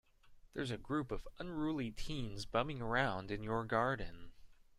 [0.53, 4.31] There's a group of unruly teens bumming around in your garden.